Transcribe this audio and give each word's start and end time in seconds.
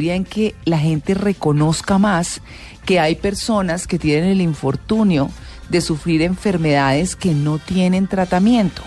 en 0.00 0.24
que 0.24 0.54
la 0.64 0.78
gente 0.78 1.12
reconozca 1.12 1.98
más 1.98 2.40
que 2.86 3.00
hay 3.00 3.16
personas 3.16 3.88
que 3.88 3.98
tienen 3.98 4.30
el 4.30 4.40
infortunio 4.40 5.28
de 5.70 5.80
sufrir 5.80 6.22
enfermedades 6.22 7.16
que 7.16 7.34
no 7.34 7.58
tienen 7.58 8.06
tratamiento. 8.06 8.80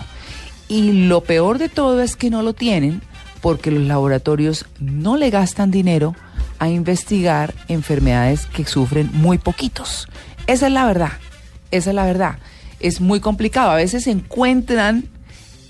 Y 0.68 1.06
lo 1.06 1.22
peor 1.22 1.58
de 1.58 1.68
todo 1.68 2.00
es 2.00 2.16
que 2.16 2.30
no 2.30 2.40
lo 2.40 2.54
tienen 2.54 3.02
porque 3.42 3.70
los 3.70 3.82
laboratorios 3.82 4.64
no 4.80 5.18
le 5.18 5.28
gastan 5.28 5.70
dinero 5.70 6.16
a 6.58 6.70
investigar 6.70 7.52
enfermedades 7.68 8.46
que 8.46 8.64
sufren 8.64 9.10
muy 9.12 9.36
poquitos. 9.36 10.08
Esa 10.46 10.68
es 10.68 10.72
la 10.72 10.86
verdad, 10.86 11.12
esa 11.72 11.90
es 11.90 11.94
la 11.94 12.06
verdad. 12.06 12.38
Es 12.80 13.02
muy 13.02 13.20
complicado. 13.20 13.70
A 13.70 13.76
veces 13.76 14.06
encuentran 14.06 15.10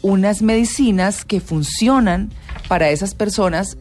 unas 0.02 0.40
medicinas 0.40 1.24
que 1.24 1.40
funcionan 1.40 2.30
para 2.68 2.90
esas 2.90 3.16
personas 3.16 3.76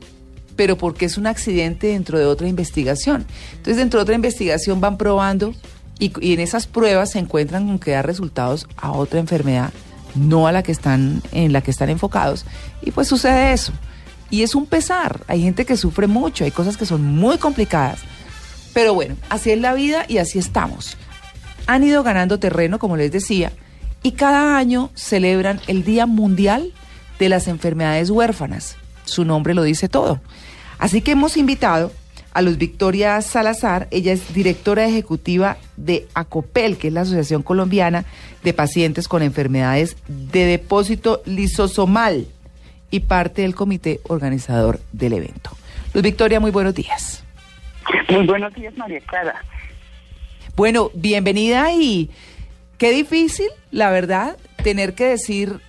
pero 0.62 0.78
porque 0.78 1.06
es 1.06 1.18
un 1.18 1.26
accidente 1.26 1.88
dentro 1.88 2.20
de 2.20 2.26
otra 2.26 2.48
investigación. 2.48 3.26
Entonces, 3.50 3.78
dentro 3.78 3.98
de 4.00 4.04
otra 4.04 4.14
investigación 4.14 4.80
van 4.80 4.96
probando 4.96 5.56
y, 5.98 6.12
en 6.34 6.40
esas 6.40 6.68
pruebas 6.68 7.10
se 7.10 7.18
encuentran 7.18 7.66
con 7.66 7.80
que 7.80 7.90
da 7.90 8.04
resultados 8.04 8.68
a 8.78 8.92
otra 8.92 9.20
enfermedad, 9.20 9.74
no 10.14 10.46
a 10.46 10.52
la 10.52 10.62
que 10.62 10.72
están, 10.72 11.24
en 11.32 11.52
la 11.52 11.62
que 11.62 11.72
están 11.72 11.90
enfocados. 11.90 12.46
Y 12.84 12.92
pues 12.92 13.08
sucede 13.08 13.54
eso. 13.54 13.74
Y 14.30 14.44
es 14.44 14.54
un 14.54 14.68
pesar. 14.68 15.22
Hay 15.28 15.42
gente 15.42 15.66
que 15.66 15.76
sufre 15.76 16.06
mucho, 16.06 16.44
hay 16.44 16.52
cosas 16.52 16.78
que 16.78 16.86
son 16.86 17.04
muy 17.04 17.40
complicadas. 17.40 18.02
Pero 18.72 18.94
bueno, 18.94 19.16
así 19.30 19.50
es 19.50 19.60
la 19.60 19.74
vida 19.74 20.06
y 20.08 20.20
así 20.20 20.38
estamos. 20.38 20.96
Han 21.66 21.84
ido 21.84 22.04
ganando 22.04 22.38
terreno, 22.38 22.78
como 22.78 22.98
les 22.98 23.12
decía, 23.12 23.52
y 24.04 24.12
cada 24.12 24.60
año 24.60 24.92
celebran 24.94 25.60
el 25.66 25.84
Día 25.84 26.06
Mundial 26.06 26.72
de 27.18 27.30
las 27.30 27.48
Enfermedades 27.48 28.12
Huérfanas. 28.12 28.76
Su 29.06 29.26
nombre 29.26 29.54
lo 29.54 29.64
dice 29.64 29.90
todo. 29.90 30.22
Así 30.82 31.02
que 31.02 31.12
hemos 31.12 31.38
invitado 31.38 31.92
a 32.34 32.42
Luz 32.42 32.58
Victoria 32.58 33.22
Salazar, 33.22 33.88
ella 33.92 34.14
es 34.14 34.34
directora 34.34 34.84
ejecutiva 34.84 35.58
de 35.78 36.08
ACOPEL, 36.16 36.78
que 36.78 36.88
es 36.88 36.94
la 36.94 37.02
Asociación 37.02 37.44
Colombiana 37.44 38.04
de 38.44 38.52
Pacientes 38.52 39.08
con 39.08 39.22
Enfermedades 39.22 39.96
de 40.08 40.46
Depósito 40.46 41.22
Lisosomal 41.28 42.26
y 42.90 43.02
parte 43.02 43.44
del 43.44 43.54
comité 43.54 44.00
organizador 44.08 44.80
del 44.92 45.14
evento. 45.14 45.52
Luz 45.94 46.02
Victoria, 46.02 46.40
muy 46.40 46.50
buenos 46.50 46.74
días. 46.74 47.24
Muy 48.10 48.26
buenos 48.26 48.52
días, 48.56 48.76
María 48.76 49.02
Clara. 49.02 49.46
Bueno, 50.56 50.90
bienvenida 50.96 51.72
y 51.74 52.10
qué 52.80 52.90
difícil, 52.92 53.50
la 53.70 53.92
verdad, 53.92 54.36
tener 54.64 54.96
que 54.96 55.06
decir 55.06 55.60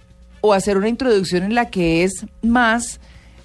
o 0.41 0.55
hacer 0.55 0.79
una 0.79 0.89
introducción 0.89 1.43
en 1.43 1.55
la 1.55 1.69
que 1.69 2.03
es 2.03 2.25
más 2.41 2.99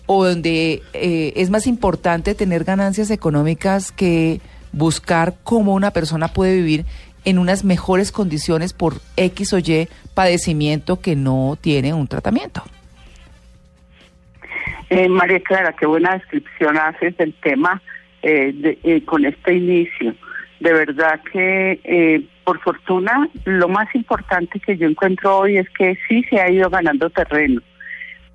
o 0.08 0.26
donde 0.26 0.82
eh, 0.94 1.34
es 1.36 1.50
más 1.52 1.68
importante 1.68 2.34
tener 2.34 2.64
ganancias 2.64 3.12
económicas 3.12 3.92
que 3.92 4.42
buscar 4.72 5.36
cómo 5.44 5.76
una 5.76 5.92
persona 5.92 6.30
puede 6.30 6.56
vivir 6.56 6.86
en 7.26 7.40
unas 7.40 7.66
mejores 7.66 8.12
condiciones 8.12 8.74
por 8.74 8.96
X 9.18 9.54
o 9.54 9.60
Y 9.60 9.88
padecimiento 10.14 11.02
que 11.02 11.16
no 11.16 11.58
tiene 11.60 11.94
un 11.94 12.08
tratamiento. 12.08 12.64
Eh, 14.90 15.10
María 15.10 15.42
Clara, 15.42 15.74
qué 15.74 15.86
buena 15.86 16.14
descripción 16.14 16.78
haces 16.78 17.18
del 17.18 17.34
tema 17.34 17.82
eh, 18.24 18.80
eh, 18.84 19.04
con 19.04 19.26
este 19.26 19.56
inicio. 19.56 20.16
De 20.62 20.74
verdad 20.74 21.20
que, 21.32 22.26
por 22.44 22.60
fortuna, 22.62 23.30
lo 23.46 23.68
más 23.68 23.94
importante 23.94 24.60
que 24.60 24.78
yo 24.78 24.88
encuentro 24.88 25.40
hoy 25.40 25.58
es 25.58 25.70
que 25.70 25.98
sí 26.08 26.24
se 26.30 26.40
ha 26.40 26.50
ido 26.50 26.70
ganando 26.70 27.10
terreno 27.10 27.62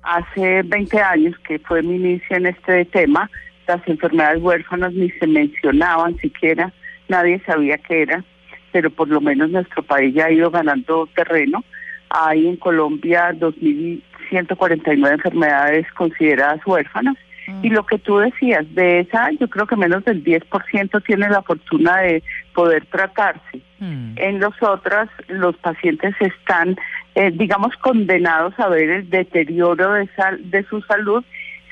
hace 0.03 0.61
20 0.63 1.01
años 1.01 1.35
que 1.47 1.59
fue 1.59 1.81
mi 1.81 1.95
inicio 1.95 2.37
en 2.37 2.47
este 2.47 2.85
tema, 2.85 3.29
las 3.67 3.85
enfermedades 3.87 4.41
huérfanas 4.41 4.93
ni 4.93 5.09
se 5.11 5.27
mencionaban 5.27 6.17
siquiera, 6.17 6.71
nadie 7.07 7.41
sabía 7.45 7.77
qué 7.77 8.03
era, 8.03 8.23
pero 8.71 8.89
por 8.89 9.07
lo 9.07 9.21
menos 9.21 9.49
nuestro 9.49 9.83
país 9.83 10.13
ya 10.13 10.25
ha 10.25 10.31
ido 10.31 10.51
ganando 10.51 11.07
terreno. 11.15 11.63
Hay 12.09 12.47
en 12.47 12.57
Colombia 12.57 13.31
2.149 13.31 15.11
enfermedades 15.13 15.87
consideradas 15.93 16.65
huérfanas 16.65 17.15
y 17.61 17.69
lo 17.69 17.85
que 17.85 17.99
tú 17.99 18.17
decías, 18.17 18.65
de 18.73 19.01
esa 19.01 19.29
yo 19.31 19.49
creo 19.49 19.67
que 19.67 19.75
menos 19.75 20.03
del 20.05 20.23
10% 20.23 21.03
tiene 21.05 21.29
la 21.29 21.41
fortuna 21.41 21.97
de 21.97 22.23
poder 22.53 22.85
tratarse. 22.85 23.61
Mm. 23.79 24.13
En 24.15 24.39
los 24.39 24.53
otros, 24.61 25.09
los 25.27 25.55
pacientes 25.57 26.15
están, 26.19 26.77
eh, 27.15 27.31
digamos, 27.31 27.75
condenados 27.77 28.53
a 28.59 28.69
ver 28.69 28.89
el 28.89 29.09
deterioro 29.09 29.93
de, 29.93 30.09
de 30.45 30.63
su 30.65 30.81
salud 30.81 31.23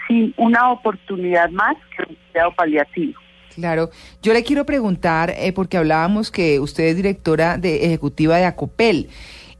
sin 0.08 0.34
una 0.38 0.72
oportunidad 0.72 1.50
más 1.50 1.76
que 1.96 2.04
un 2.10 2.18
cuidado 2.32 2.52
paliativo. 2.56 3.20
Claro, 3.56 3.90
yo 4.22 4.34
le 4.34 4.44
quiero 4.44 4.66
preguntar, 4.66 5.34
eh, 5.36 5.52
porque 5.54 5.78
hablábamos 5.78 6.32
que 6.32 6.60
usted 6.60 6.86
es 6.86 6.96
directora 6.96 7.58
de, 7.58 7.86
ejecutiva 7.86 8.38
de 8.38 8.46
ACOPEL, 8.46 9.10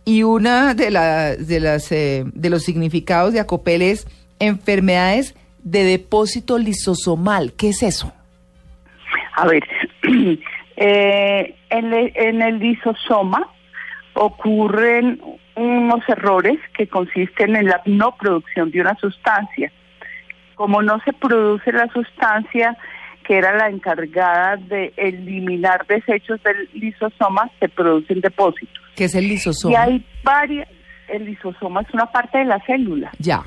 y 0.06 0.24
una 0.24 0.74
de, 0.74 0.86
de, 0.86 1.60
las, 1.60 1.92
eh, 1.92 2.24
de 2.26 2.50
los 2.50 2.64
significados 2.64 3.34
de 3.34 3.40
ACOPEL 3.40 3.82
es 3.82 4.08
enfermedades 4.40 5.36
de 5.64 5.84
depósito 5.84 6.58
lisosomal. 6.58 7.54
¿Qué 7.54 7.70
es 7.70 7.84
eso? 7.84 8.12
A 9.36 9.48
ver, 9.48 9.64
eh, 10.78 11.56
en, 11.70 12.42
el 12.42 12.60
lisosoma 12.60 13.48
ocurren 14.14 15.22
unos 15.56 16.08
errores 16.08 16.58
que 16.76 16.88
consisten 16.88 17.56
en 17.56 17.68
la 17.68 17.82
no 17.86 18.16
producción 18.16 18.72
de 18.72 18.82
una 18.82 18.96
sustancia. 18.96 19.72
Como 20.56 20.82
no 20.82 21.00
se 21.06 21.14
produce 21.14 21.72
la 21.72 21.88
sustancia 21.92 22.78
que 23.26 23.38
era 23.38 23.56
la 23.56 23.70
encargada 23.70 24.58
de 24.58 24.94
eliminar 24.98 25.86
desechos 25.88 26.42
del 26.44 26.70
lisosoma, 26.74 27.50
se 27.60 27.70
producen 27.70 28.22
depósitos. 28.22 28.84
¿Qué 28.96 29.06
es 29.06 29.16
el 29.16 29.28
lisosoma? 29.28 29.74
Y 29.74 29.76
hay 29.76 30.06
varias, 30.24 30.68
el 31.08 31.26
lisosoma 31.26 31.82
es 31.82 31.94
una 31.94 32.08
parte 32.08 32.40
de 32.40 32.46
la 32.46 32.60
célula. 32.66 33.12
Ya 33.20 33.44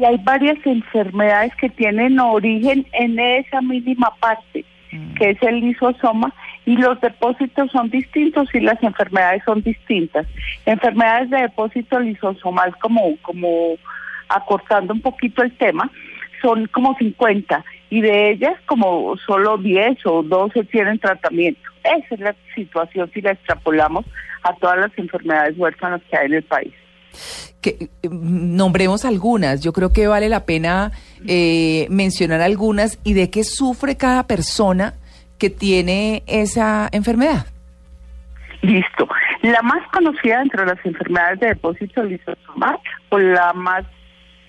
y 0.00 0.04
hay 0.04 0.16
varias 0.18 0.58
enfermedades 0.64 1.54
que 1.56 1.68
tienen 1.68 2.18
origen 2.18 2.86
en 2.92 3.18
esa 3.18 3.60
mínima 3.60 4.10
parte, 4.18 4.64
mm. 4.92 5.14
que 5.14 5.30
es 5.30 5.42
el 5.42 5.60
lisosoma, 5.60 6.32
y 6.70 6.76
los 6.76 7.00
depósitos 7.00 7.68
son 7.72 7.90
distintos 7.90 8.48
y 8.54 8.60
las 8.60 8.80
enfermedades 8.80 9.42
son 9.44 9.60
distintas. 9.60 10.24
Enfermedades 10.64 11.28
de 11.28 11.38
depósito 11.38 11.98
lisosomal, 11.98 12.76
como, 12.78 13.16
como 13.22 13.74
acortando 14.28 14.94
un 14.94 15.00
poquito 15.00 15.42
el 15.42 15.50
tema, 15.56 15.90
son 16.40 16.68
como 16.68 16.96
50 16.96 17.64
y 17.90 18.02
de 18.02 18.30
ellas 18.30 18.54
como 18.66 19.16
solo 19.16 19.58
10 19.58 20.06
o 20.06 20.22
12 20.22 20.62
tienen 20.66 21.00
tratamiento. 21.00 21.60
Esa 21.82 22.14
es 22.14 22.20
la 22.20 22.36
situación 22.54 23.10
si 23.12 23.20
la 23.20 23.32
extrapolamos 23.32 24.06
a 24.44 24.54
todas 24.54 24.78
las 24.78 24.96
enfermedades 24.96 25.58
huérfanas 25.58 26.00
que 26.08 26.16
hay 26.16 26.26
en 26.26 26.34
el 26.34 26.44
país 26.44 26.72
nombremos 28.08 29.04
algunas. 29.04 29.60
Yo 29.60 29.72
creo 29.72 29.92
que 29.92 30.06
vale 30.06 30.30
la 30.30 30.46
pena 30.46 30.92
eh, 31.26 31.86
mencionar 31.90 32.40
algunas 32.40 32.98
y 33.04 33.12
de 33.12 33.28
qué 33.28 33.44
sufre 33.44 33.96
cada 33.96 34.26
persona 34.26 34.94
que 35.40 35.50
tiene 35.50 36.22
esa 36.26 36.88
enfermedad. 36.92 37.46
Listo. 38.62 39.08
La 39.42 39.62
más 39.62 39.86
conocida 39.90 40.42
entre 40.42 40.66
las 40.66 40.84
enfermedades 40.84 41.40
de 41.40 41.46
depósito 41.48 42.02
lisosomal 42.04 42.78
o 43.08 43.18
la 43.18 43.52
más 43.54 43.84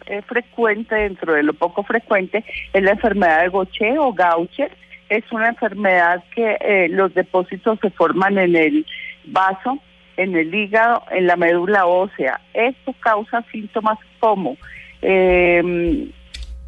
eh, 0.06 0.22
frecuente 0.24 0.94
dentro 0.94 1.34
de 1.34 1.44
lo 1.44 1.54
poco 1.54 1.84
frecuente 1.84 2.44
es 2.74 2.84
la 2.84 2.92
enfermedad 2.92 3.44
de 3.44 3.50
Gaucher 3.50 3.98
o 4.00 4.14
Gaucher. 4.14 4.72
Es 5.10 5.24
una 5.32 5.50
enfermedad 5.50 6.24
que 6.36 6.58
eh, 6.60 6.88
los 6.90 7.14
depósitos 7.14 7.80
se 7.82 7.90
forman 7.92 8.38
en 8.38 8.56
el 8.56 8.86
vaso 9.26 9.80
en 10.18 10.36
el 10.36 10.54
hígado, 10.54 11.04
en 11.12 11.28
la 11.28 11.36
médula 11.36 11.86
ósea. 11.86 12.40
Esto 12.54 12.94
causa 13.00 13.44
síntomas 13.52 13.98
como 14.20 14.58
eh, 15.02 16.10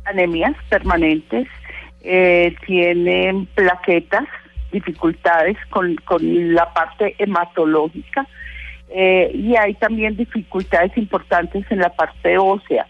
anemias 0.05 0.55
permanentes, 0.69 1.47
eh, 2.03 2.55
tienen 2.65 3.45
plaquetas, 3.47 4.27
dificultades 4.71 5.57
con, 5.69 5.95
con 5.95 6.53
la 6.53 6.73
parte 6.73 7.15
hematológica 7.17 8.27
eh, 8.89 9.31
y 9.33 9.55
hay 9.55 9.73
también 9.75 10.15
dificultades 10.15 10.95
importantes 10.97 11.65
en 11.71 11.79
la 11.79 11.89
parte 11.89 12.37
ósea. 12.37 12.85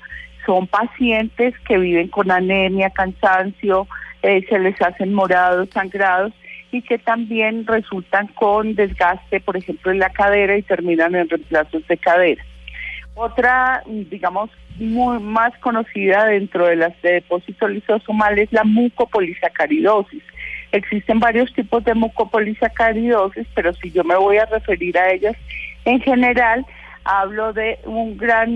Son 0.45 0.67
pacientes 0.67 1.53
que 1.67 1.77
viven 1.77 2.09
con 2.09 2.31
anemia, 2.31 2.89
cansancio, 2.89 3.87
eh, 4.21 4.45
se 4.49 4.59
les 4.59 4.81
hacen 4.81 5.13
morados, 5.13 5.69
sangrados 5.69 6.33
y 6.71 6.81
que 6.81 6.97
también 6.97 7.65
resultan 7.67 8.27
con 8.27 8.75
desgaste, 8.75 9.39
por 9.39 9.55
ejemplo, 9.55 9.91
en 9.91 9.99
la 9.99 10.09
cadera 10.09 10.57
y 10.57 10.63
terminan 10.63 11.15
en 11.15 11.29
reemplazos 11.29 11.87
de 11.87 11.97
cadera. 11.97 12.43
Otra, 13.15 13.83
digamos, 13.85 14.49
muy 14.77 15.19
más 15.19 15.55
conocida 15.59 16.25
dentro 16.25 16.65
de 16.65 16.75
las 16.75 16.99
de 17.01 17.13
depósitos 17.13 17.69
lisosomales 17.69 18.45
es 18.45 18.53
la 18.53 18.63
mucopolisacaridosis. 18.63 20.23
Existen 20.71 21.19
varios 21.19 21.53
tipos 21.53 21.83
de 21.83 21.93
mucopolisacaridosis, 21.93 23.47
pero 23.53 23.73
si 23.73 23.91
yo 23.91 24.03
me 24.03 24.15
voy 24.15 24.37
a 24.37 24.45
referir 24.45 24.97
a 24.97 25.11
ellas 25.11 25.35
en 25.85 26.01
general, 26.01 26.65
hablo 27.03 27.53
de 27.53 27.79
un 27.85 28.17
gran 28.17 28.49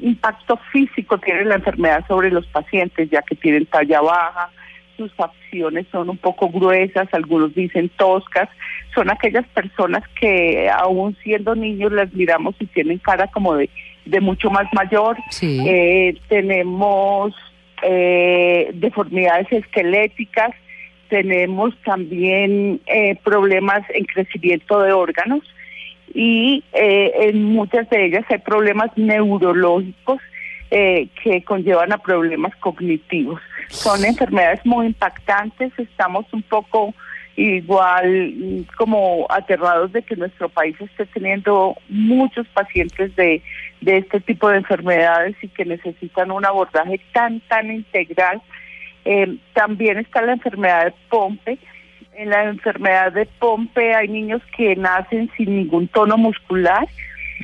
impacto 0.00 0.58
físico 0.72 1.18
que 1.18 1.26
tiene 1.26 1.44
la 1.44 1.56
enfermedad 1.56 2.04
sobre 2.08 2.30
los 2.30 2.46
pacientes, 2.48 3.10
ya 3.10 3.22
que 3.22 3.36
tienen 3.36 3.66
talla 3.66 4.00
baja, 4.00 4.50
sus 4.96 5.12
facciones 5.14 5.86
son 5.90 6.10
un 6.10 6.16
poco 6.16 6.48
gruesas, 6.48 7.08
algunos 7.12 7.54
dicen 7.54 7.88
toscas, 7.96 8.48
son 8.94 9.10
aquellas 9.10 9.46
personas 9.48 10.02
que 10.20 10.68
aún 10.70 11.16
siendo 11.22 11.54
niños 11.54 11.92
las 11.92 12.12
miramos 12.12 12.54
y 12.60 12.66
tienen 12.66 12.98
cara 12.98 13.26
como 13.28 13.54
de, 13.56 13.68
de 14.04 14.20
mucho 14.20 14.50
más 14.50 14.66
mayor. 14.72 15.16
Eh, 15.42 16.16
tenemos 16.28 17.34
eh, 17.82 18.70
deformidades 18.74 19.50
esqueléticas, 19.52 20.52
tenemos 21.08 21.74
también 21.84 22.80
eh, 22.86 23.16
problemas 23.22 23.82
en 23.90 24.04
crecimiento 24.04 24.80
de 24.80 24.92
órganos 24.92 25.42
y 26.14 26.62
en 26.72 27.44
muchas 27.44 27.90
de 27.90 28.06
ellas 28.06 28.24
hay 28.28 28.38
problemas 28.38 28.90
neurológicos 28.96 30.20
que 30.70 31.42
conllevan 31.44 31.92
a 31.92 31.98
problemas 31.98 32.54
cognitivos. 32.56 33.40
Son 33.68 34.04
enfermedades 34.04 34.64
muy 34.64 34.86
impactantes, 34.86 35.72
estamos 35.78 36.26
un 36.32 36.42
poco 36.42 36.94
igual 37.36 38.32
mm, 38.36 38.62
como 38.76 39.26
aterrados 39.28 39.92
de 39.92 40.02
que 40.02 40.16
nuestro 40.16 40.48
país 40.48 40.76
esté 40.80 41.06
teniendo 41.06 41.76
muchos 41.88 42.46
pacientes 42.48 43.14
de, 43.16 43.42
de 43.80 43.98
este 43.98 44.20
tipo 44.20 44.48
de 44.48 44.58
enfermedades 44.58 45.36
y 45.42 45.48
que 45.48 45.64
necesitan 45.64 46.30
un 46.30 46.44
abordaje 46.44 47.00
tan, 47.12 47.40
tan 47.40 47.70
integral. 47.70 48.40
Eh, 49.04 49.36
también 49.52 49.98
está 49.98 50.22
la 50.22 50.32
enfermedad 50.32 50.86
de 50.86 50.94
Pompe. 51.08 51.58
En 52.14 52.30
la 52.30 52.44
enfermedad 52.44 53.12
de 53.12 53.26
Pompe 53.26 53.94
hay 53.94 54.08
niños 54.08 54.40
que 54.56 54.76
nacen 54.76 55.30
sin 55.36 55.56
ningún 55.56 55.88
tono 55.88 56.16
muscular. 56.16 56.86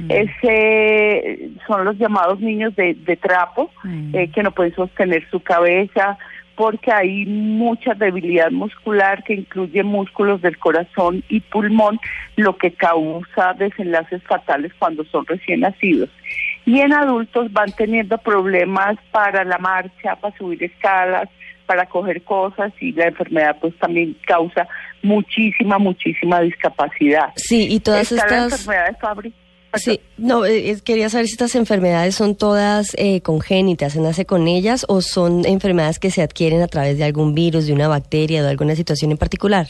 Mm. 0.01 0.11
Ese 0.11 1.51
son 1.67 1.85
los 1.85 1.97
llamados 1.99 2.41
niños 2.41 2.75
de, 2.77 2.95
de 2.95 3.17
trapo, 3.17 3.71
eh, 4.13 4.31
que 4.33 4.43
no 4.43 4.53
pueden 4.53 4.75
sostener 4.75 5.29
su 5.31 5.41
cabeza, 5.41 6.19
porque 6.57 6.93
hay 6.93 7.25
mucha 7.25 7.95
debilidad 7.95 8.51
muscular 8.51 9.25
que 9.25 9.35
incluye 9.35 9.83
músculos 9.83 10.43
del 10.43 10.59
corazón 10.59 11.25
y 11.29 11.41
pulmón, 11.41 11.99
lo 12.37 12.57
que 12.57 12.73
causa 12.73 13.55
desenlaces 13.59 14.23
fatales 14.25 14.73
cuando 14.79 15.05
son 15.05 15.25
recién 15.27 15.61
nacidos. 15.61 16.11
Y 16.67 16.81
en 16.81 16.93
adultos 16.93 17.51
van 17.53 17.73
teniendo 17.73 18.19
problemas 18.19 18.97
para 19.11 19.45
la 19.45 19.57
marcha, 19.59 20.17
para 20.17 20.37
subir 20.37 20.63
escalas, 20.63 21.29
para 21.65 21.87
coger 21.87 22.23
cosas 22.25 22.73
y 22.81 22.93
la 22.93 23.07
enfermedad 23.07 23.57
pues 23.61 23.75
también 23.79 24.17
causa 24.27 24.67
muchísima, 25.03 25.79
muchísima 25.79 26.41
discapacidad. 26.41 27.33
Sí, 27.37 27.69
y 27.71 27.81
todas 27.81 28.11
estas... 28.11 28.53
enfermedades, 28.53 28.97
Sí, 29.75 30.01
no, 30.19 30.45
eh, 30.45 30.75
quería 30.85 31.09
saber 31.09 31.27
si 31.27 31.33
estas 31.33 31.55
enfermedades 31.55 32.17
son 32.17 32.37
todas 32.37 32.95
eh, 32.99 33.21
congénitas, 33.21 33.93
¿se 33.93 34.01
nace 34.01 34.27
con 34.27 34.49
ellas 34.49 34.85
o 34.89 35.01
son 35.01 35.47
enfermedades 35.47 36.01
que 36.01 36.11
se 36.11 36.23
adquieren 36.23 36.61
a 36.61 36.67
través 36.67 36.99
de 36.99 37.05
algún 37.05 37.35
virus, 37.35 37.69
de 37.69 37.73
una 37.73 37.87
bacteria, 37.87 38.43
de 38.43 38.51
alguna 38.51 38.75
situación 38.75 39.13
en 39.13 39.17
particular? 39.17 39.67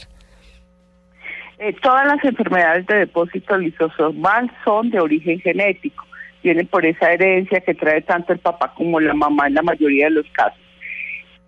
Eh, 1.59 1.75
todas 1.83 2.07
las 2.07 2.23
enfermedades 2.25 2.87
de 2.87 2.95
depósito 2.95 3.55
lisosomal 3.57 4.51
son 4.65 4.89
de 4.89 4.99
origen 4.99 5.39
genético, 5.39 6.03
vienen 6.41 6.65
por 6.65 6.83
esa 6.83 7.11
herencia 7.11 7.61
que 7.61 7.75
trae 7.75 8.01
tanto 8.01 8.33
el 8.33 8.39
papá 8.39 8.73
como 8.73 8.99
la 8.99 9.13
mamá 9.13 9.45
en 9.45 9.53
la 9.53 9.61
mayoría 9.61 10.05
de 10.05 10.11
los 10.11 10.25
casos. 10.31 10.59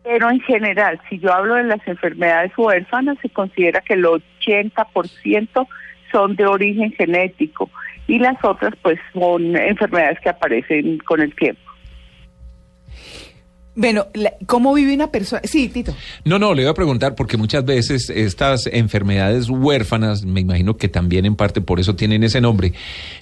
Pero 0.03 0.29
en 0.29 0.41
general, 0.41 1.01
si 1.09 1.17
yo 1.17 1.33
hablo 1.33 1.55
de 1.55 1.63
las 1.63 1.87
enfermedades 1.87 2.51
huérfanas, 2.55 3.17
se 3.21 3.29
considera 3.29 3.81
que 3.81 3.95
el 3.95 4.03
80% 4.03 5.67
son 6.11 6.35
de 6.35 6.45
origen 6.45 6.91
genético 6.91 7.71
y 8.07 8.19
las 8.19 8.43
otras 8.43 8.73
pues 8.81 8.99
son 9.13 9.55
enfermedades 9.55 10.19
que 10.19 10.29
aparecen 10.29 10.99
con 10.99 11.21
el 11.21 11.33
tiempo. 11.35 11.61
Bueno, 13.75 14.05
¿cómo 14.45 14.73
vive 14.73 14.93
una 14.93 15.09
persona? 15.09 15.41
Sí, 15.45 15.67
Tito. 15.67 15.95
No, 16.25 16.37
no, 16.37 16.53
le 16.53 16.61
voy 16.61 16.69
a 16.69 16.75
preguntar 16.75 17.15
porque 17.15 17.37
muchas 17.37 17.65
veces 17.65 18.11
estas 18.11 18.67
enfermedades 18.67 19.49
huérfanas, 19.49 20.25
me 20.25 20.41
imagino 20.41 20.77
que 20.77 20.89
también 20.89 21.25
en 21.25 21.35
parte 21.35 21.59
por 21.59 21.79
eso 21.79 21.95
tienen 21.95 22.23
ese 22.23 22.39
nombre, 22.39 22.73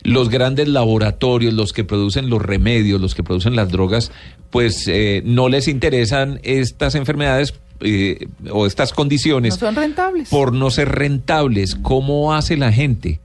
los 0.03 0.29
grandes 0.29 0.67
laboratorios, 0.67 1.53
los 1.53 1.71
que 1.71 1.85
producen 1.85 2.29
los 2.29 2.41
remedios, 2.41 2.99
los 2.99 3.15
que 3.15 3.23
producen 3.23 3.55
las 3.55 3.69
drogas, 3.71 4.11
pues 4.49 4.89
eh, 4.89 5.21
no 5.23 5.47
les 5.47 5.69
interesan 5.69 6.41
estas 6.43 6.95
enfermedades 6.95 7.53
eh, 7.79 8.27
o 8.51 8.65
estas 8.67 8.91
condiciones. 8.91 9.53
No 9.53 9.67
son 9.67 9.75
rentables. 9.75 10.27
Por 10.27 10.51
no 10.53 10.69
ser 10.69 10.89
rentables. 10.89 11.75
¿Cómo 11.75 12.33
hace 12.33 12.57
la 12.57 12.73
gente? 12.73 13.21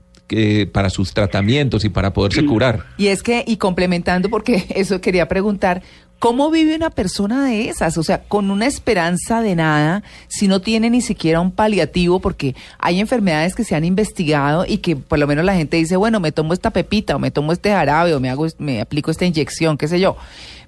Para 0.71 0.89
sus 0.89 1.13
tratamientos 1.13 1.85
y 1.85 1.89
para 1.89 2.13
poderse 2.13 2.45
curar. 2.45 2.85
Y 2.97 3.07
es 3.07 3.23
que, 3.23 3.43
y 3.45 3.57
complementando, 3.57 4.29
porque 4.29 4.65
eso 4.75 5.01
quería 5.01 5.27
preguntar, 5.27 5.81
¿cómo 6.19 6.49
vive 6.51 6.75
una 6.75 6.89
persona 6.89 7.45
de 7.45 7.69
esas? 7.69 7.97
O 7.97 8.03
sea, 8.03 8.23
con 8.23 8.51
una 8.51 8.65
esperanza 8.65 9.41
de 9.41 9.55
nada, 9.55 10.03
si 10.27 10.47
no 10.47 10.61
tiene 10.61 10.89
ni 10.89 11.01
siquiera 11.01 11.39
un 11.39 11.51
paliativo, 11.51 12.19
porque 12.19 12.55
hay 12.79 12.99
enfermedades 12.99 13.55
que 13.55 13.63
se 13.63 13.75
han 13.75 13.85
investigado 13.85 14.65
y 14.67 14.79
que 14.79 14.95
por 14.95 15.19
lo 15.19 15.27
menos 15.27 15.45
la 15.45 15.55
gente 15.55 15.77
dice, 15.77 15.95
bueno, 15.95 16.19
me 16.19 16.31
tomo 16.31 16.53
esta 16.53 16.71
pepita 16.71 17.15
o 17.15 17.19
me 17.19 17.31
tomo 17.31 17.51
este 17.51 17.71
jarabe 17.71 18.13
o 18.13 18.19
me 18.19 18.29
hago, 18.29 18.47
me 18.57 18.81
aplico 18.81 19.11
esta 19.11 19.25
inyección, 19.25 19.77
qué 19.77 19.87
sé 19.87 19.99
yo. 19.99 20.17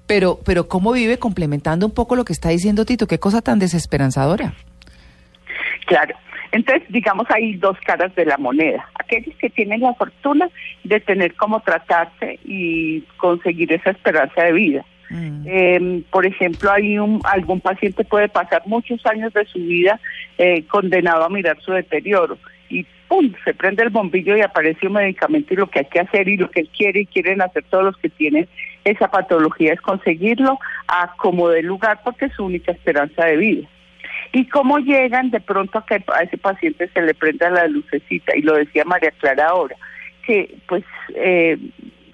Pero, 0.06 0.40
pero 0.44 0.68
¿cómo 0.68 0.92
vive 0.92 1.18
complementando 1.18 1.86
un 1.86 1.92
poco 1.92 2.16
lo 2.16 2.24
que 2.24 2.32
está 2.32 2.48
diciendo 2.48 2.84
Tito? 2.84 3.06
Qué 3.06 3.20
cosa 3.20 3.42
tan 3.42 3.60
desesperanzadora. 3.60 4.54
Claro. 5.86 6.16
Entonces, 6.52 6.88
digamos, 6.88 7.26
hay 7.30 7.54
dos 7.54 7.78
caras 7.84 8.14
de 8.14 8.24
la 8.24 8.36
moneda. 8.36 8.88
Aquellos 8.98 9.34
que 9.36 9.50
tienen 9.50 9.80
la 9.80 9.94
fortuna 9.94 10.48
de 10.84 11.00
tener 11.00 11.34
cómo 11.34 11.60
tratarse 11.60 12.38
y 12.44 13.02
conseguir 13.16 13.72
esa 13.72 13.90
esperanza 13.90 14.42
de 14.42 14.52
vida. 14.52 14.84
Mm. 15.10 15.42
Em, 15.46 16.02
por 16.04 16.24
ejemplo, 16.26 16.70
hay 16.70 16.98
un, 16.98 17.20
algún 17.24 17.60
paciente 17.60 18.04
puede 18.04 18.28
pasar 18.28 18.62
muchos 18.66 19.04
años 19.06 19.32
de 19.32 19.44
su 19.46 19.58
vida 19.58 20.00
eh, 20.38 20.64
condenado 20.66 21.24
a 21.24 21.28
mirar 21.28 21.60
su 21.60 21.72
deterioro 21.72 22.38
y 22.68 22.86
¡pum! 23.08 23.32
se 23.44 23.52
prende 23.52 23.82
el 23.82 23.90
bombillo 23.90 24.36
y 24.36 24.40
aparece 24.40 24.86
un 24.86 24.92
medicamento 24.92 25.52
y 25.52 25.56
lo 25.56 25.68
que 25.68 25.80
hay 25.80 25.84
que 25.86 25.98
hacer 25.98 26.28
y 26.28 26.36
lo 26.36 26.48
que 26.48 26.60
él 26.60 26.70
quiere 26.76 27.00
y 27.00 27.06
quieren 27.06 27.42
hacer 27.42 27.64
todos 27.64 27.84
los 27.84 27.96
que 27.96 28.08
tienen 28.08 28.48
esa 28.84 29.10
patología 29.10 29.72
es 29.72 29.80
conseguirlo 29.80 30.60
a 30.86 31.14
como 31.16 31.48
de 31.48 31.62
lugar 31.62 32.00
porque 32.04 32.26
es 32.26 32.32
su 32.34 32.44
única 32.44 32.70
esperanza 32.70 33.24
de 33.24 33.36
vida 33.36 33.68
y 34.32 34.46
cómo 34.46 34.78
llegan 34.78 35.30
de 35.30 35.40
pronto 35.40 35.78
a 35.78 35.86
que 35.86 36.02
a 36.14 36.22
ese 36.22 36.38
paciente 36.38 36.88
se 36.92 37.02
le 37.02 37.14
prenda 37.14 37.50
la 37.50 37.66
lucecita. 37.66 38.36
Y 38.36 38.42
lo 38.42 38.54
decía 38.54 38.84
María 38.84 39.10
Clara 39.12 39.48
ahora 39.48 39.76
que 40.22 40.56
pues 40.68 40.84
eh, 41.14 41.58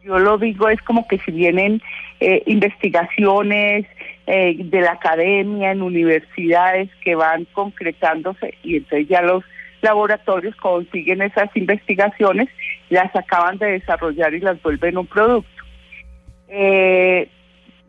yo 0.02 0.18
lo 0.18 0.38
digo 0.38 0.68
es 0.68 0.80
como 0.82 1.06
que 1.06 1.18
si 1.18 1.32
vienen 1.32 1.82
eh, 2.20 2.42
investigaciones 2.46 3.86
eh, 4.26 4.56
de 4.58 4.80
la 4.80 4.92
academia 4.92 5.72
en 5.72 5.82
universidades 5.82 6.88
que 7.04 7.14
van 7.14 7.44
concretándose 7.52 8.54
y 8.62 8.76
entonces 8.76 9.08
ya 9.08 9.22
los 9.22 9.44
laboratorios 9.82 10.56
consiguen 10.56 11.22
esas 11.22 11.54
investigaciones 11.54 12.48
las 12.88 13.14
acaban 13.14 13.58
de 13.58 13.72
desarrollar 13.72 14.32
y 14.34 14.40
las 14.40 14.60
vuelven 14.62 14.96
un 14.96 15.06
producto. 15.06 15.50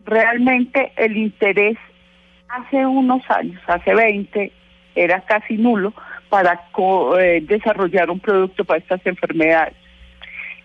Realmente 0.05 0.91
el 0.97 1.15
interés 1.15 1.77
hace 2.49 2.85
unos 2.85 3.21
años, 3.29 3.61
hace 3.67 3.93
20, 3.93 4.51
era 4.95 5.21
casi 5.21 5.57
nulo 5.57 5.93
para 6.29 6.67
eh, 7.19 7.41
desarrollar 7.41 8.09
un 8.09 8.19
producto 8.19 8.65
para 8.65 8.79
estas 8.79 9.05
enfermedades. 9.05 9.75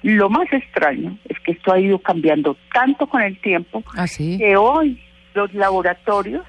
Lo 0.02 0.28
más 0.28 0.52
extraño 0.52 1.16
es 1.28 1.38
que 1.40 1.52
esto 1.52 1.72
ha 1.72 1.78
ido 1.78 1.98
cambiando 1.98 2.56
tanto 2.72 3.06
con 3.06 3.22
el 3.22 3.38
tiempo 3.40 3.84
¿Ah, 3.96 4.06
que 4.16 4.56
hoy 4.56 5.00
los 5.34 5.54
laboratorios 5.54 6.44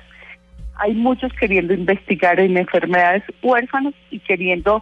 hay 0.76 0.94
muchos 0.96 1.32
queriendo 1.34 1.74
investigar 1.74 2.40
en 2.40 2.58
enfermedades 2.58 3.24
huérfanas 3.44 3.94
y 4.10 4.20
queriendo 4.20 4.82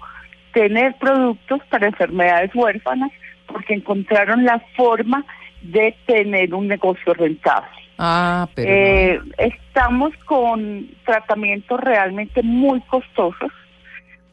tener 0.53 0.95
productos 0.95 1.59
para 1.69 1.87
enfermedades 1.87 2.51
huérfanas 2.55 3.11
porque 3.45 3.73
encontraron 3.73 4.45
la 4.45 4.59
forma 4.77 5.25
de 5.61 5.95
tener 6.05 6.53
un 6.53 6.67
negocio 6.67 7.13
rentable. 7.13 7.80
Ah, 7.97 8.47
pero 8.55 8.69
eh, 8.69 9.19
estamos 9.37 10.11
con 10.25 10.87
tratamientos 11.05 11.79
realmente 11.79 12.41
muy 12.41 12.81
costosos, 12.81 13.51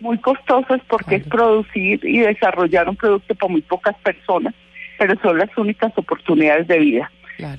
muy 0.01 0.19
costosos 0.19 0.81
porque 0.89 1.17
es 1.17 1.25
producir 1.25 2.05
y 2.05 2.21
desarrollar 2.21 2.89
un 2.89 2.97
producto 2.97 3.35
para 3.35 3.53
muy 3.53 3.63
pocas 3.63 3.97
personas, 3.97 4.55
pero 4.99 5.15
son 5.21 5.39
las 5.39 5.57
únicas 5.59 5.93
oportunidades 5.97 6.67
de 6.69 6.79
vida. 6.79 7.11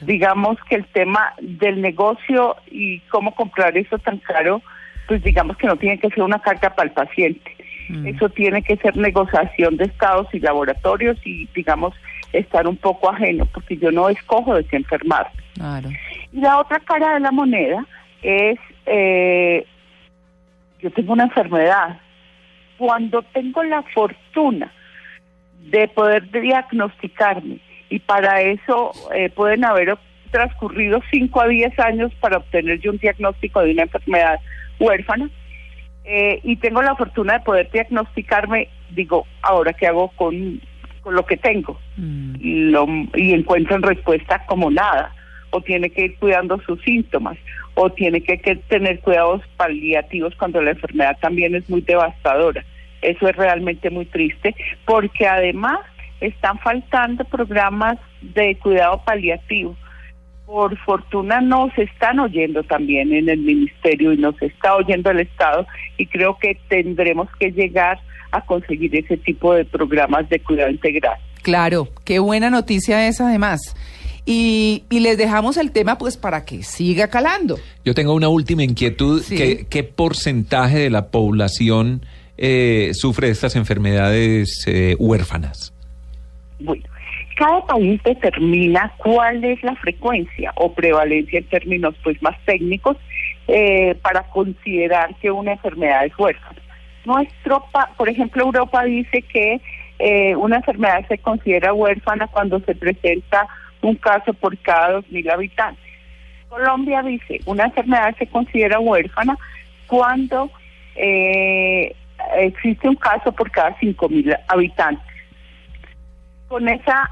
Digamos 0.01 0.57
que 0.67 0.75
el 0.75 0.85
tema 0.87 1.33
del 1.41 1.81
negocio 1.81 2.57
y 2.69 2.99
cómo 3.11 3.33
comprar 3.33 3.77
eso 3.77 3.97
tan 3.97 4.17
caro, 4.17 4.61
pues 5.07 5.23
digamos 5.23 5.55
que 5.57 5.67
no 5.67 5.77
tiene 5.77 5.97
que 5.99 6.09
ser 6.09 6.21
una 6.23 6.39
carga 6.39 6.75
para 6.75 6.89
el 6.89 6.93
paciente. 6.93 7.55
Mm. 7.87 8.07
Eso 8.07 8.29
tiene 8.29 8.61
que 8.61 8.75
ser 8.77 8.97
negociación 8.97 9.77
de 9.77 9.85
estados 9.85 10.27
y 10.33 10.39
laboratorios 10.39 11.17
y 11.23 11.47
digamos 11.55 11.93
estar 12.33 12.67
un 12.67 12.77
poco 12.77 13.09
ajeno, 13.09 13.45
porque 13.45 13.77
yo 13.77 13.91
no 13.91 14.09
escojo 14.09 14.55
de 14.55 14.63
qué 14.65 14.77
enfermar. 14.77 15.31
Y 16.31 16.39
la 16.39 16.59
otra 16.59 16.79
cara 16.79 17.15
de 17.15 17.19
la 17.19 17.31
moneda 17.31 17.85
es, 18.21 18.59
eh, 18.85 19.65
yo 20.79 20.91
tengo 20.91 21.13
una 21.13 21.23
enfermedad. 21.23 21.99
Cuando 22.77 23.21
tengo 23.23 23.63
la 23.63 23.83
fortuna 23.83 24.71
de 25.59 25.87
poder 25.89 26.29
diagnosticarme, 26.31 27.59
y 27.89 27.99
para 27.99 28.41
eso 28.41 28.91
eh, 29.13 29.29
pueden 29.29 29.65
haber 29.65 29.97
transcurrido 30.31 31.01
5 31.11 31.41
a 31.41 31.47
10 31.47 31.79
años 31.79 32.13
para 32.19 32.37
obtener 32.37 32.79
yo 32.79 32.91
un 32.91 32.97
diagnóstico 32.97 33.61
de 33.61 33.71
una 33.71 33.83
enfermedad 33.83 34.39
huérfana 34.79 35.29
eh, 36.11 36.39
y 36.43 36.55
tengo 36.55 36.81
la 36.81 36.95
fortuna 36.95 37.33
de 37.33 37.39
poder 37.41 37.69
diagnosticarme, 37.71 38.67
digo, 38.89 39.27
ahora 39.43 39.73
qué 39.73 39.85
hago 39.85 40.09
con, 40.09 40.59
con 41.09 41.15
lo 41.15 41.25
que 41.25 41.37
tengo 41.37 41.75
Mm. 41.97 42.35
y, 42.39 42.53
lo, 42.65 42.85
y 43.15 43.33
encuentran 43.33 43.81
respuesta 43.81 44.45
como 44.45 44.69
nada 44.69 45.11
o 45.49 45.59
tiene 45.59 45.89
que 45.89 46.05
ir 46.05 46.15
cuidando 46.19 46.61
sus 46.61 46.79
síntomas 46.83 47.35
o 47.73 47.89
tiene 47.89 48.21
que, 48.21 48.37
que 48.37 48.57
tener 48.57 48.99
cuidados 48.99 49.41
paliativos 49.57 50.35
cuando 50.35 50.61
la 50.61 50.69
enfermedad 50.69 51.17
también 51.19 51.55
es 51.55 51.67
muy 51.67 51.81
devastadora. 51.81 52.63
Eso 53.01 53.27
es 53.27 53.35
realmente 53.35 53.89
muy 53.89 54.05
triste 54.05 54.53
porque 54.85 55.25
además 55.25 55.79
están 56.21 56.59
faltando 56.59 57.25
programas 57.25 57.97
de 58.21 58.55
cuidado 58.57 59.01
paliativo. 59.03 59.75
Por 60.45 60.77
fortuna 60.77 61.41
nos 61.41 61.75
están 61.75 62.19
oyendo 62.19 62.61
también 62.61 63.11
en 63.13 63.29
el 63.29 63.39
ministerio 63.39 64.13
y 64.13 64.17
nos 64.17 64.39
está 64.43 64.75
oyendo 64.75 65.09
el 65.09 65.21
Estado 65.21 65.65
y 65.97 66.05
creo 66.05 66.37
que 66.37 66.55
tendremos 66.67 67.27
que 67.39 67.51
llegar 67.51 67.97
a 68.31 68.45
conseguir 68.45 68.95
ese 68.95 69.17
tipo 69.17 69.53
de 69.53 69.65
programas 69.65 70.29
de 70.29 70.39
cuidado 70.39 70.69
integral. 70.69 71.17
Claro, 71.41 71.87
qué 72.05 72.19
buena 72.19 72.49
noticia 72.49 73.07
es 73.07 73.21
además. 73.21 73.75
Y, 74.25 74.83
y 74.89 74.99
les 74.99 75.17
dejamos 75.17 75.57
el 75.57 75.71
tema 75.71 75.97
pues 75.97 76.17
para 76.17 76.45
que 76.45 76.61
siga 76.61 77.07
calando. 77.07 77.57
Yo 77.83 77.93
tengo 77.93 78.13
una 78.13 78.29
última 78.29 78.63
inquietud. 78.63 79.21
Sí. 79.23 79.35
¿Qué, 79.35 79.65
qué 79.67 79.83
porcentaje 79.83 80.77
de 80.77 80.89
la 80.89 81.07
población 81.07 82.05
eh, 82.37 82.91
sufre 82.93 83.27
de 83.27 83.33
estas 83.33 83.55
enfermedades 83.55 84.63
eh, 84.67 84.95
huérfanas? 84.99 85.73
Bueno, 86.59 86.83
cada 87.37 87.65
país 87.65 88.01
determina 88.03 88.93
cuál 88.97 89.43
es 89.43 89.63
la 89.63 89.75
frecuencia 89.77 90.51
o 90.55 90.73
prevalencia 90.73 91.39
en 91.39 91.45
términos 91.45 91.95
pues 92.03 92.21
más 92.21 92.37
técnicos 92.45 92.97
eh, 93.47 93.95
para 94.01 94.23
considerar 94.23 95.15
que 95.21 95.31
una 95.31 95.53
enfermedad 95.53 96.05
es 96.05 96.11
huérfana. 96.19 96.58
Nuestro, 97.09 97.65
por 97.97 98.07
ejemplo, 98.07 98.43
Europa 98.43 98.83
dice 98.83 99.23
que 99.23 99.59
eh, 99.97 100.35
una 100.35 100.57
enfermedad 100.57 101.07
se 101.07 101.17
considera 101.17 101.73
huérfana 101.73 102.27
cuando 102.27 102.59
se 102.59 102.75
presenta 102.75 103.47
un 103.81 103.95
caso 103.95 104.31
por 104.35 104.55
cada 104.59 104.91
dos 104.91 105.09
mil 105.09 105.27
habitantes. 105.27 105.83
Colombia 106.49 107.01
dice 107.01 107.39
una 107.47 107.63
enfermedad 107.65 108.15
se 108.19 108.27
considera 108.27 108.79
huérfana 108.79 109.39
cuando 109.87 110.51
eh, 110.95 111.95
existe 112.37 112.87
un 112.87 112.95
caso 112.95 113.31
por 113.31 113.49
cada 113.49 113.75
cinco 113.79 114.07
mil 114.07 114.31
habitantes 114.47 115.03
con 116.47 116.69
esa 116.69 117.09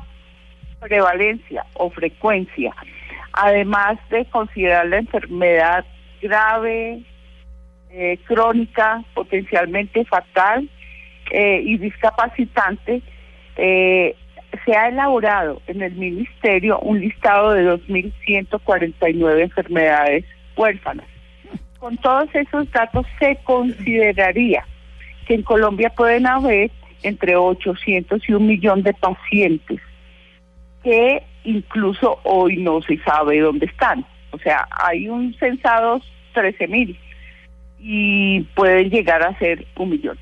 prevalencia 0.80 1.66
o 1.74 1.89
frecuencia, 1.89 2.72
además 3.34 3.98
de 4.12 4.25
considerar 4.25 4.86
la 4.86 4.98
enfermedad 4.98 5.86
grave, 6.22 7.01
eh, 8.00 8.20
crónica, 8.27 9.04
potencialmente 9.16 10.06
fatal 10.06 10.70
eh, 11.32 11.62
y 11.66 11.80
discapacitante, 11.80 13.01
eh, 13.56 14.16
se 14.63 14.75
ha 14.75 14.89
elaborado 14.89 15.63
en 15.66 15.82
el 15.82 15.94
Ministerio 15.94 16.77
un 16.80 17.00
listado 17.00 17.54
de 17.54 17.68
2.149 17.68 19.42
enfermedades 19.42 20.25
huérfanas. 20.56 21.08
Con 21.80 21.98
todos 21.98 22.30
esos 22.36 22.72
datos 22.72 23.08
se 23.18 23.39
consideraría 23.44 24.63
que 25.25 25.34
en 25.34 25.42
Colombia 25.42 25.89
pueden 25.89 26.27
haber 26.27 26.70
entre 27.01 27.36
800 27.36 28.30
y 28.30 28.34
un 28.34 28.46
millón 28.46 28.84
de 28.84 28.94
pacientes 28.94 29.82
que 30.84 31.24
incluso 31.46 32.20
hoy 32.24 32.58
no 32.58 32.80
se 32.84 33.00
sabe 33.00 33.39
dónde 33.39 33.66
están. 33.66 34.06
O 34.30 34.38
sea, 34.38 34.68
hay 34.70 35.10
un 35.10 35.34
censados 35.39 36.04
13 36.34 36.68
mil 36.68 37.00
y 37.79 38.41
pueden 38.55 38.89
llegar 38.89 39.24
a 39.24 39.38
ser 39.39 39.65
un 39.77 39.89
millón. 39.89 40.17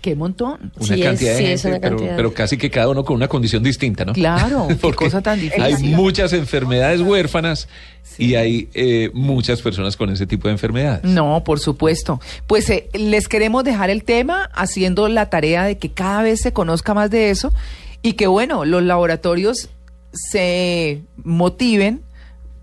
¡Qué 0.00 0.14
montón! 0.14 0.72
Una 0.76 0.86
Sí, 0.86 0.94
es- 0.94 1.06
cantidad 1.06 1.36
sí, 1.36 1.44
de 1.44 1.52
es 1.54 1.64
una 1.64 1.80
pero, 1.80 1.96
cantidad. 1.96 2.16
pero 2.16 2.32
casi 2.32 2.56
que 2.56 2.70
cada 2.70 2.88
uno 2.88 3.04
con 3.04 3.16
una 3.16 3.26
condición 3.26 3.64
distinta, 3.64 4.04
¿no? 4.04 4.12
Claro, 4.12 4.66
qué 4.68 4.76
Porque 4.76 5.04
cosa 5.06 5.20
tan 5.22 5.40
difícil. 5.40 5.60
Hay 5.62 5.74
muchas 5.82 6.32
enfermedades 6.32 7.00
huérfanas 7.00 7.68
y 8.16 8.36
hay 8.36 8.68
eh, 8.74 9.10
muchas 9.12 9.60
personas 9.60 9.96
con 9.96 10.08
ese 10.10 10.24
tipo 10.26 10.46
de 10.46 10.52
enfermedades. 10.52 11.02
No, 11.02 11.42
por 11.42 11.58
supuesto. 11.58 12.20
Pues 12.46 12.70
eh, 12.70 12.88
les 12.94 13.26
queremos 13.26 13.64
dejar 13.64 13.90
el 13.90 14.04
tema 14.04 14.48
haciendo 14.54 15.08
la 15.08 15.30
tarea 15.30 15.64
de 15.64 15.78
que 15.78 15.90
cada 15.90 16.22
vez 16.22 16.40
se 16.42 16.52
conozca 16.52 16.94
más 16.94 17.10
de 17.10 17.30
eso 17.30 17.52
y 18.00 18.12
que, 18.12 18.28
bueno, 18.28 18.64
los 18.64 18.84
laboratorios 18.84 19.68
se 20.12 21.00
motiven 21.24 22.02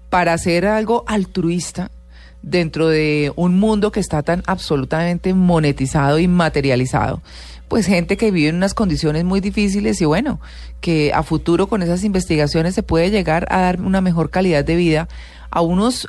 para 0.10 0.32
hacer 0.34 0.66
algo 0.66 1.04
altruista 1.06 1.92
dentro 2.46 2.88
de 2.88 3.34
un 3.36 3.60
mundo 3.60 3.92
que 3.92 4.00
está 4.00 4.22
tan 4.22 4.44
absolutamente 4.46 5.34
monetizado 5.34 6.20
y 6.20 6.28
materializado. 6.28 7.22
Pues 7.68 7.88
gente 7.88 8.16
que 8.18 8.30
vive 8.30 8.50
en 8.50 8.56
unas 8.58 8.76
condiciones 8.76 9.24
muy 9.26 9.42
difíciles 9.42 10.00
y 10.00 10.06
bueno, 10.06 10.40
que 10.80 11.12
a 11.14 11.24
futuro 11.24 11.66
con 11.68 11.82
esas 11.82 12.04
investigaciones 12.04 12.76
se 12.76 12.84
puede 12.84 13.10
llegar 13.10 13.48
a 13.50 13.62
dar 13.62 13.82
una 13.82 14.00
mejor 14.02 14.30
calidad 14.30 14.64
de 14.64 14.76
vida 14.76 15.08
a 15.50 15.62
unos 15.62 16.08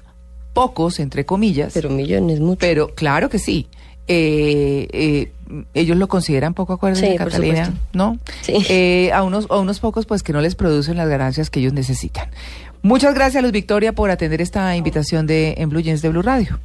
pocos, 0.53 1.01
entre 1.01 1.25
comillas, 1.25 1.73
Pero 1.73 1.89
millones, 1.89 2.41
mucho. 2.41 2.59
pero 2.59 2.95
claro 2.95 3.31
que 3.31 3.39
sí. 3.39 3.69
Eh, 4.09 4.87
eh, 4.93 5.33
ellos 5.75 5.97
lo 5.97 6.09
consideran 6.09 6.55
poco, 6.55 6.75
acuérdense, 6.75 7.11
Sí, 7.13 7.17
Catalina. 7.17 7.73
¿no? 7.93 8.19
Sí. 8.43 8.55
Eh, 8.69 9.11
a, 9.13 9.23
unos, 9.23 9.47
a 9.51 9.57
unos 9.59 9.81
pocos, 9.81 10.07
pues 10.07 10.23
que 10.23 10.33
no 10.33 10.41
les 10.41 10.55
producen 10.55 10.97
las 10.97 11.09
ganancias 11.09 11.51
que 11.51 11.61
ellos 11.61 11.73
necesitan. 11.73 12.29
Muchas 12.83 13.15
gracias, 13.15 13.43
Luz 13.43 13.53
Victoria, 13.53 13.93
por 13.93 14.11
atender 14.11 14.41
esta 14.41 14.77
invitación 14.77 15.27
de 15.27 15.55
En 15.59 15.69
Blue 15.69 15.81
Jeans 15.81 16.03
de 16.03 16.09
Blue 16.09 16.23
Radio. 16.23 16.59